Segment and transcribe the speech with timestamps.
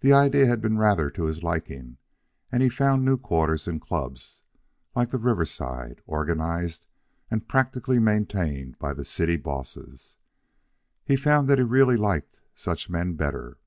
[0.00, 1.98] The idea had been rather to his liking,
[2.50, 4.40] and he had found new quarters in clubs
[4.96, 6.86] like the Riverside, organized
[7.30, 10.16] and practically maintained by the city bosses.
[11.04, 13.58] He found that he really liked such men better.